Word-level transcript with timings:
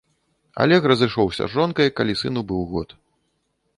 Алег 0.63 0.87
разышоўся 0.93 1.43
з 1.47 1.51
жонкай, 1.57 1.93
калі 1.99 2.13
сыну 2.23 2.41
быў 2.53 2.61
год. 2.73 2.89